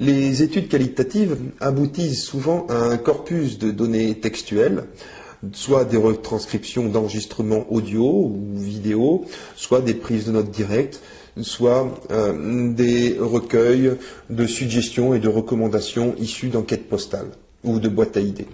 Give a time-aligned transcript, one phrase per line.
[0.00, 4.84] Les études qualitatives aboutissent souvent à un corpus de données textuelles,
[5.52, 11.00] soit des retranscriptions d'enregistrements audio ou vidéo, soit des prises de notes directes,
[11.42, 13.92] soit euh, des recueils
[14.30, 17.30] de suggestions et de recommandations issues d'enquêtes postales
[17.62, 18.48] ou de boîtes à idées.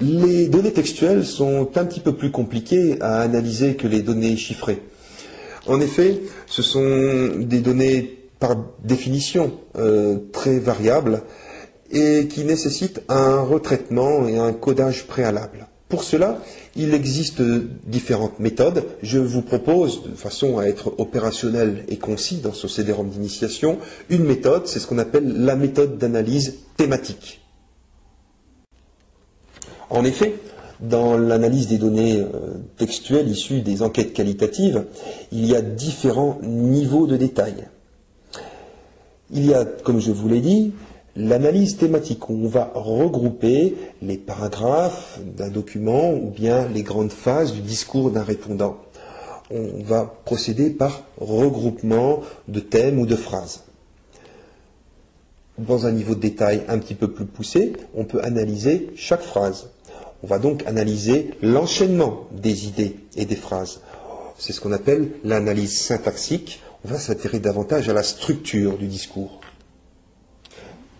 [0.00, 4.82] Les données textuelles sont un petit peu plus compliquées à analyser que les données chiffrées.
[5.66, 11.22] En effet, ce sont des données par définition euh, très variables
[11.90, 15.66] et qui nécessitent un retraitement et un codage préalable.
[15.88, 16.40] Pour cela,
[16.76, 17.42] il existe
[17.86, 18.84] différentes méthodes.
[19.02, 23.78] Je vous propose, de façon à être opérationnel et concis dans ce CD-ROM d'initiation,
[24.10, 27.40] une méthode, c'est ce qu'on appelle la méthode d'analyse thématique.
[29.90, 30.34] En effet,
[30.80, 34.84] dans l'analyse des données euh, textuelles issues des enquêtes qualitatives,
[35.32, 37.68] il y a différents niveaux de détail.
[39.30, 40.72] Il y a, comme je vous l'ai dit,
[41.16, 47.52] l'analyse thématique où on va regrouper les paragraphes d'un document ou bien les grandes phases
[47.52, 48.76] du discours d'un répondant.
[49.50, 53.62] On va procéder par regroupement de thèmes ou de phrases.
[55.58, 59.70] Dans un niveau de détail un petit peu plus poussé, on peut analyser chaque phrase.
[60.22, 63.80] On va donc analyser l'enchaînement des idées et des phrases.
[64.38, 66.60] C'est ce qu'on appelle l'analyse syntaxique.
[66.84, 69.40] On va s'intéresser davantage à la structure du discours.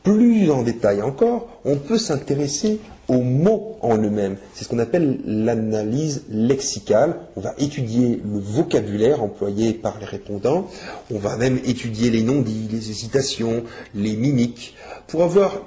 [0.03, 4.37] Plus en détail encore, on peut s'intéresser aux mots en eux-mêmes.
[4.55, 7.17] C'est ce qu'on appelle l'analyse lexicale.
[7.37, 10.69] On va étudier le vocabulaire employé par les répondants.
[11.11, 15.61] On va même étudier les non-dits, les hésitations, les mimiques, pour avoir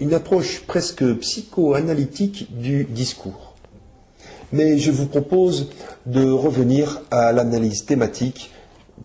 [0.00, 3.54] une approche presque psychoanalytique du discours.
[4.52, 5.70] Mais je vous propose
[6.06, 8.50] de revenir à l'analyse thématique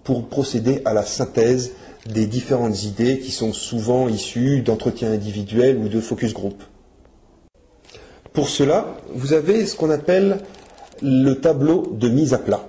[0.03, 1.71] pour procéder à la synthèse
[2.07, 6.63] des différentes idées qui sont souvent issues d'entretiens individuels ou de focus group.
[8.33, 10.39] Pour cela, vous avez ce qu'on appelle
[11.01, 12.67] le tableau de mise à plat.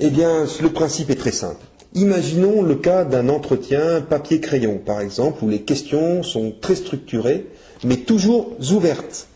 [0.00, 1.60] Eh bien, le principe est très simple.
[1.94, 7.46] Imaginons le cas d'un entretien papier-crayon, par exemple, où les questions sont très structurées,
[7.84, 9.28] mais toujours ouvertes.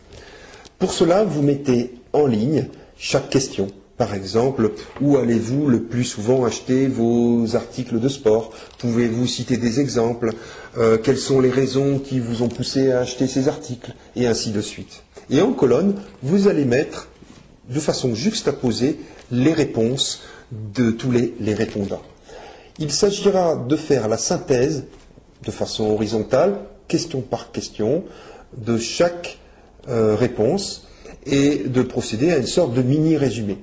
[0.78, 2.66] Pour cela, vous mettez en ligne
[2.96, 3.68] chaque question.
[3.98, 8.52] Par exemple, où allez-vous le plus souvent acheter vos articles de sport?
[8.78, 10.30] Pouvez-vous citer des exemples?
[10.78, 13.92] Euh, Quelles sont les raisons qui vous ont poussé à acheter ces articles?
[14.14, 15.02] Et ainsi de suite.
[15.30, 17.08] Et en colonne, vous allez mettre
[17.68, 19.00] de façon juxtaposée
[19.32, 20.22] les réponses
[20.52, 22.02] de tous les répondants.
[22.78, 24.84] Il s'agira de faire la synthèse
[25.44, 28.04] de façon horizontale, question par question,
[28.56, 29.38] de chaque
[29.88, 30.86] euh, réponse
[31.26, 33.58] et de procéder à une sorte de mini-résumé.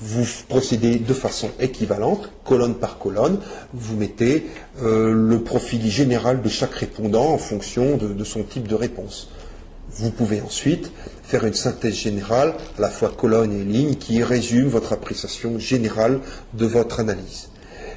[0.00, 3.38] Vous procédez de façon équivalente, colonne par colonne,
[3.72, 4.46] vous mettez
[4.82, 9.28] euh, le profil général de chaque répondant en fonction de son type de réponse.
[9.96, 10.90] Vous pouvez ensuite
[11.22, 16.20] faire une synthèse générale, à la fois colonne et ligne, qui résume votre appréciation générale
[16.54, 17.48] de votre analyse.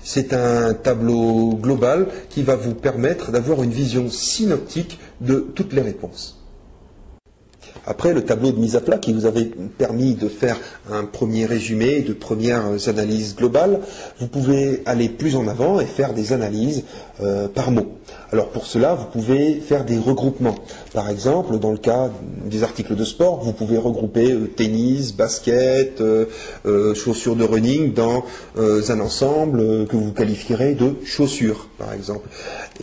[0.03, 5.81] C'est un tableau global qui va vous permettre d'avoir une vision synoptique de toutes les
[5.81, 6.37] réponses.
[7.85, 9.45] Après, le tableau de mise à plat qui vous avait
[9.77, 10.57] permis de faire
[10.91, 13.79] un premier résumé, de premières analyses globales,
[14.19, 16.83] vous pouvez aller plus en avant et faire des analyses
[17.19, 17.97] euh, par mot.
[18.31, 20.53] Alors pour cela, vous pouvez faire des regroupements.
[20.93, 22.11] Par exemple, dans le cas
[22.45, 26.25] des articles de sport, vous pouvez regrouper euh, tennis, basket, euh,
[26.93, 28.23] chaussures de running dans
[28.55, 32.27] un ensemble que vous qualifierez de chaussures, par exemple.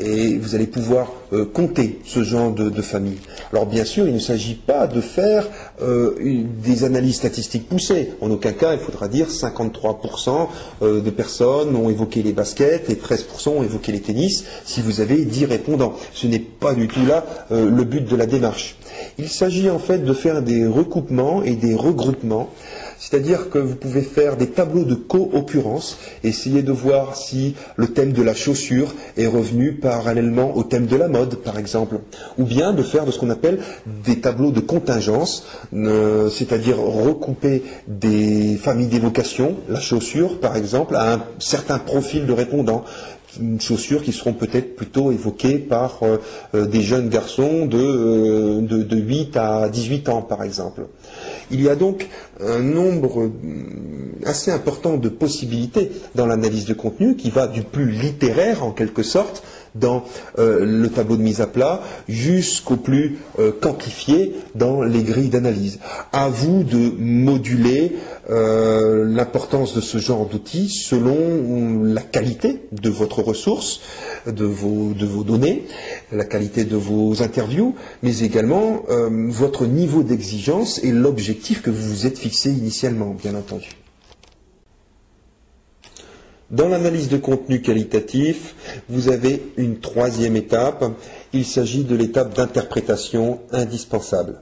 [0.01, 1.13] Et vous allez pouvoir
[1.53, 3.19] compter ce genre de, de famille.
[3.53, 5.49] Alors bien sûr, il ne s'agit pas de faire
[5.83, 6.15] euh,
[6.63, 8.11] des analyses statistiques poussées.
[8.21, 10.49] En aucun cas, il faudra dire 53%
[10.83, 15.01] euh, de personnes ont évoqué les baskets et 13% ont évoqué les tennis si vous
[15.01, 15.95] avez 10 répondants.
[16.13, 18.77] Ce n'est pas du tout là euh, le but de la démarche.
[19.19, 22.51] Il s'agit en fait de faire des recoupements et des regroupements
[22.99, 28.13] c'est-à-dire que vous pouvez faire des tableaux de co-occurrence, essayer de voir si le thème
[28.13, 31.97] de la chaussure est revenu parallèlement au thème de la mode, par exemple.
[32.39, 33.61] Ou bien de faire de ce qu'on appelle
[34.05, 41.25] des tableaux de contingence, c'est-à-dire recouper des familles d'évocation, la chaussure, par exemple, à un
[41.39, 42.85] certain profil de répondant
[43.61, 46.19] chaussures qui seront peut-être plutôt évoquées par euh,
[46.55, 50.87] euh, des jeunes garçons de, de, 8 à 18 ans, par exemple.
[51.51, 52.09] Il y a donc
[52.41, 53.31] un nombre
[54.25, 59.03] assez important de possibilités dans l'analyse de contenu qui va du plus littéraire, en quelque
[59.03, 59.43] sorte,
[59.75, 60.05] dans
[60.39, 65.79] euh, le tableau de mise à plat jusqu'au plus euh, quantifié dans les grilles d'analyse.
[66.13, 67.97] À vous de moduler
[68.31, 73.81] euh, l'importance de ce genre d'outils selon la qualité de votre ressource,
[74.27, 75.65] de vos, de vos données,
[76.13, 78.83] la qualité de vos interviews, mais également
[79.29, 83.84] votre niveau d'exigence et l'objectif que vous vous êtes fixé initialement, bien entendu.
[86.55, 88.55] Dans l'analyse de contenu qualitatif,
[88.89, 90.85] vous avez une troisième étape.
[91.33, 94.41] Il s'agit de l'étape d'interprétation indispensable.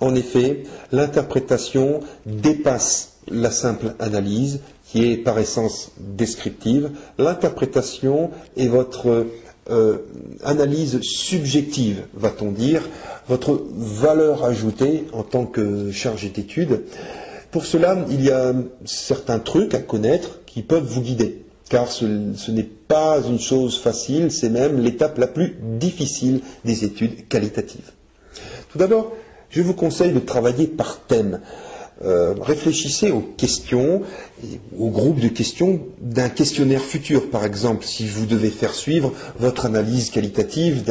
[0.00, 6.90] En effet, l'interprétation dépasse la simple analyse, qui est par essence descriptive.
[7.16, 9.26] L'interprétation est votre
[9.70, 9.96] euh,
[10.44, 12.86] analyse subjective, va-t-on dire,
[13.28, 16.82] votre valeur ajoutée en tant que chargé d'études.
[17.50, 18.52] Pour cela, il y a
[18.84, 22.04] certains trucs à connaître qui peuvent vous guider, car ce,
[22.50, 27.92] n'est pas une chose facile, c'est même l'étape la plus difficile des études qualitatives.
[28.70, 29.12] Tout d'abord,
[29.50, 31.40] je vous conseille de travailler par thème.
[32.02, 34.02] Euh, réfléchissez aux questions,
[34.76, 39.66] aux groupes de questions d'un questionnaire futur, par exemple, si vous devez faire suivre votre
[39.66, 40.84] analyse qualitative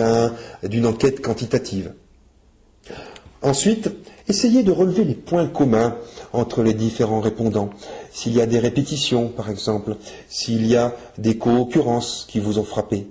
[0.63, 1.93] d'une enquête quantitative.
[3.41, 3.89] Ensuite,
[4.29, 5.95] essayez de relever les points communs
[6.31, 7.71] entre les différents répondants.
[8.11, 9.97] S'il y a des répétitions, par exemple,
[10.29, 13.07] s'il y a des co-occurrences qui vous ont frappé.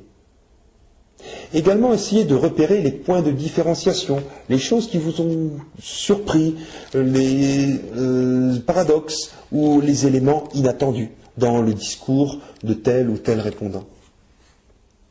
[1.52, 5.50] Également, essayez de repérer les points de différenciation, les choses qui vous ont
[5.82, 6.54] surpris,
[6.94, 13.84] les euh, paradoxes ou les éléments inattendus dans le discours de tel ou tel répondant.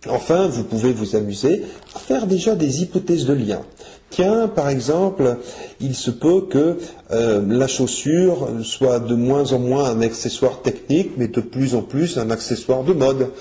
[0.07, 1.63] Enfin, vous pouvez vous amuser
[1.95, 3.61] à faire déjà des hypothèses de lien.
[4.09, 5.37] Tiens, par exemple,
[5.81, 6.77] il se peut que
[7.11, 11.81] euh, la chaussure soit de moins en moins un accessoire technique, mais de plus en
[11.81, 13.31] plus un accessoire de mode.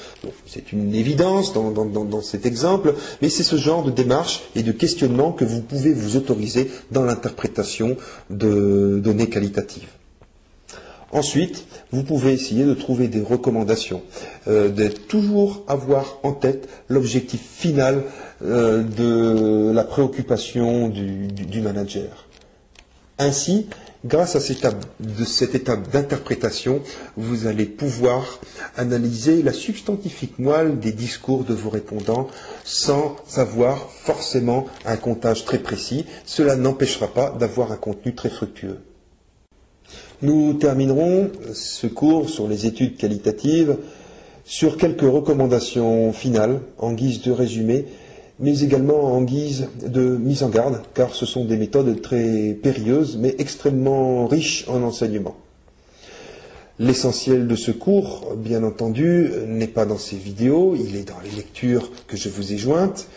[0.46, 4.72] c'est une évidence dans, dans cet exemple, mais c'est ce genre de démarche et de
[4.72, 7.96] questionnement que vous pouvez vous autoriser dans l'interprétation
[8.30, 9.95] de données qualitatives.
[11.16, 14.02] Ensuite, vous pouvez essayer de trouver des recommandations,
[14.48, 18.02] euh, de toujours avoir en tête l'objectif final
[18.44, 22.26] euh, de la préoccupation du, manager.
[23.18, 23.66] Ainsi,
[24.04, 26.82] grâce à cette étape, d'interprétation,
[27.16, 28.38] vous allez pouvoir
[28.76, 32.28] analyser la substantifique moelle des discours de vos répondants
[32.62, 36.04] sans avoir forcément un comptage très précis.
[36.26, 38.80] Cela n'empêchera pas d'avoir un contenu très fructueux.
[40.22, 43.76] Nous terminerons ce cours sur les études qualitatives
[44.46, 47.84] sur quelques recommandations finales en guise de résumé,
[48.38, 53.18] mais également en guise de mise en garde, car ce sont des méthodes très périlleuses,
[53.18, 55.36] mais extrêmement riches en enseignements.
[56.78, 61.30] L'essentiel de ce cours, bien entendu, n'est pas dans ces vidéos, il est dans les
[61.30, 63.08] lectures que je vous ai jointes.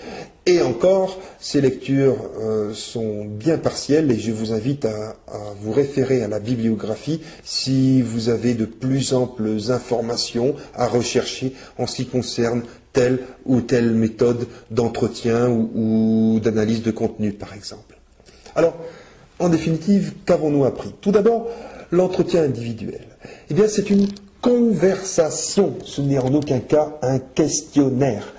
[0.45, 5.17] Et encore, ces lectures euh, sont bien partielles et je vous invite à,
[5.61, 11.85] vous référer à la bibliographie si vous avez de plus amples informations à rechercher en
[11.85, 12.63] ce qui concerne
[12.93, 17.99] telle ou telle méthode d'entretien ou d'analyse de contenu, par exemple.
[18.55, 18.77] Alors,
[19.37, 20.93] en définitive, qu'avons-nous appris?
[20.99, 21.47] Tout d'abord,
[21.91, 23.01] l'entretien individuel.
[23.49, 24.07] Eh bien, c'est une
[24.41, 28.33] conversation, ce n'est en aucun cas un questionnaire.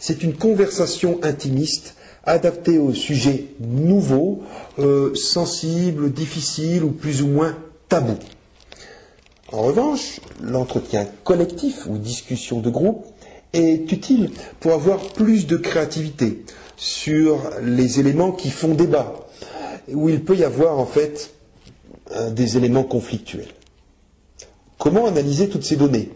[0.00, 1.94] C'est une conversation intimiste
[2.24, 4.42] adaptée aux sujets nouveaux,
[4.78, 7.56] euh, sensibles, difficiles ou plus ou moins
[7.88, 8.18] tabous.
[9.50, 13.06] En revanche, l'entretien collectif ou discussion de groupe
[13.52, 14.30] est utile
[14.60, 16.42] pour avoir plus de créativité
[16.76, 19.14] sur les éléments qui font débat,
[19.92, 21.32] où il peut y avoir en fait
[22.30, 23.48] des éléments conflictuels.
[24.78, 26.10] Comment analyser toutes ces données?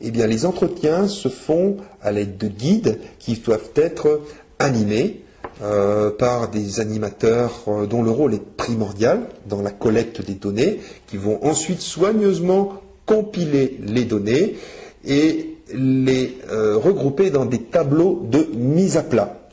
[0.00, 4.20] Eh bien, les entretiens se font à l'aide de guides qui doivent être
[4.58, 5.22] animés
[5.62, 10.80] euh, par des animateurs euh, dont le rôle est primordial dans la collecte des données,
[11.06, 12.74] qui vont ensuite soigneusement
[13.06, 14.56] compiler les données
[15.06, 19.48] et les euh, regrouper dans des tableaux de mise à plat.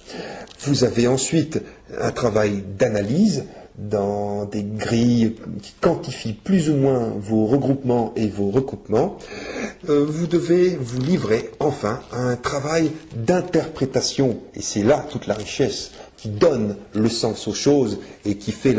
[0.60, 1.62] Vous avez ensuite
[2.00, 3.46] un travail d'analyse
[3.77, 9.18] dans des grilles qui quantifient plus ou moins vos regroupements et vos recoupements,
[9.89, 15.34] euh, vous devez vous livrer enfin à un travail d'interprétation, et c'est là toute la
[15.34, 15.92] richesse
[16.24, 18.74] qui donne le sens aux choses et qui fait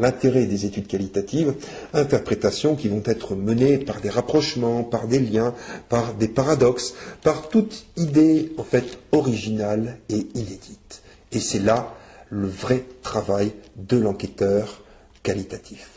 [0.00, 1.54] l'intérêt des études qualitatives,
[1.92, 5.54] interprétations qui vont être menées par des rapprochements, par des liens,
[5.88, 11.02] par des paradoxes, par toute idée en fait originale et inédite.
[11.30, 11.94] Et c'est là
[12.30, 14.82] le vrai travail de l'enquêteur
[15.22, 15.93] qualitatif.